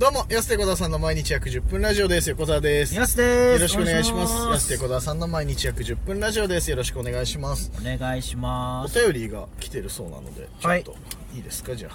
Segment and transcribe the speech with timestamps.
[0.00, 2.30] どうも、安手小沢さんの毎日約10分ラジオです。
[2.30, 2.94] 横澤です。
[2.94, 4.32] よやすですろしくお願いします。
[4.48, 6.70] 安手お小沢さんの毎日約10分ラジオです。
[6.70, 7.70] よろしくお願いします。
[7.84, 10.96] 願いしまおす便りが来てるそうなので、ちょはいっと、
[11.34, 11.90] いいですか、じゃ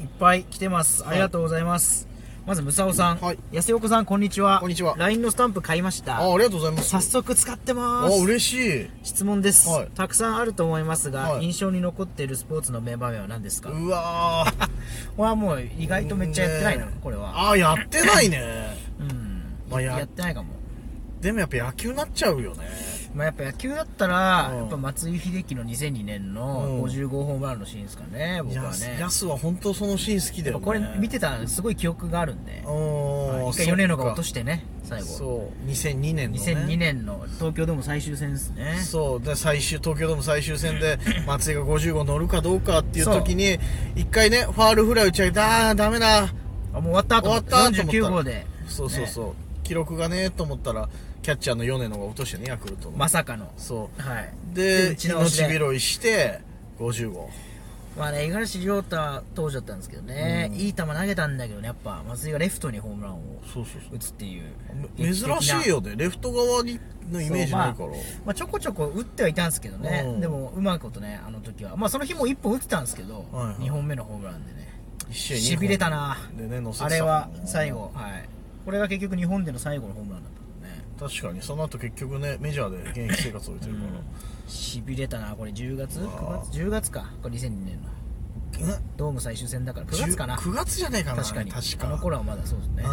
[0.00, 2.08] いっぱい来てますありがとうございます、
[2.44, 3.38] まずむさおさん、はい。
[3.52, 4.58] 安横さんこんにちは。
[4.58, 4.96] こんにちは。
[4.98, 6.06] LINE のスタンプ買いましあ。
[6.06, 6.16] た。
[6.18, 6.88] あ、ありがとうございます。
[6.88, 8.20] 早速使ってあま、す。
[8.20, 8.90] 嬉しい。
[9.04, 9.88] 質問です、はい。
[9.94, 11.44] たくさんあると思いますが、はい。
[11.44, 14.66] 印象に残っているスポーツの名場面は何ですか、こうわー。
[15.18, 17.50] れはもう意外とめっちゃやってないな、ねこれは。
[17.50, 18.76] あー、やってないね。
[18.98, 20.48] うん、まあややってないかも。
[21.20, 23.01] でもやっぱ野球になっちゃうよね。
[23.14, 28.96] まあ、やっぱ野球だったら、うんやっぱ松井秀喜の2002年のうん55ホームランのシーンですかね、僕はね。
[28.98, 30.64] やすは本当そのシーン好きだよね。
[30.64, 33.48] これ見てたらすごい記憶があるんで、うん。
[33.50, 35.06] 一回米野が落とししてね、最後。
[35.06, 36.42] そう、2002年の、ね。
[36.42, 38.80] 2002年の東京ドーム最終戦ですね。
[38.82, 43.58] そうで最終東京ドーム最終戦で 松井が50号乗るかどうかっていう時に
[43.94, 46.32] 一回ねファールフライ打ち上げてああダメだ
[46.74, 48.46] あ、もう終わったと思って終わったと思った49号で。
[48.66, 50.90] そうそうそう、ね記録がねと思ったら
[51.22, 53.50] キャッチャーの米野が落としてねヤクルトの、まさかの。
[53.56, 54.34] そはい。
[54.52, 55.44] うで打ち直しで。
[55.44, 56.40] 命拾いして
[56.78, 57.30] 50号。
[57.96, 60.58] まあね、五十嵐亮太当時だったんですけどね、うん。
[60.58, 64.42] いい球投げたんだけどね、やっぱ松井がレフトにホームランをそうそう打つっていう。
[64.98, 65.94] 珍しいよね。
[65.96, 66.78] レフト側に
[67.10, 67.88] のイメージないから、
[68.26, 70.20] まあ、ちょこちょこ打ってはいたんですけどね、うん。
[70.20, 73.54] でもうまいことね、あの時は、まあ、その日も1本打ってたんですけど、はいはい。
[73.56, 74.62] 2本目のホームランでね、
[75.12, 78.28] 一試合しびれたな、でね乗せてたあれは最後、はい、
[78.64, 85.50] これが結局、日本での最後のホームランだったもんね、確かにその後結局ねメジャーで現役生活を終えてるから、しびれたな、これ。
[85.52, 87.88] 10月、うわ9月 ?10 月か、これ2002年の、
[88.96, 91.22] ドーム最終戦だから、9月かな、9月じゃねえかな。
[91.22, 91.86] 確かに、確か。
[91.88, 92.90] あの頃はまだそうですね、うん。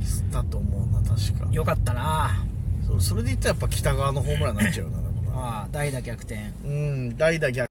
[0.00, 1.48] 吸ったと思うな確か。
[1.52, 2.44] よかったな、
[2.86, 4.98] そうそれで言ったらやっぱ北側のホームランになっちゃうな
[5.40, 7.67] ああ代打逆転、うん代打逆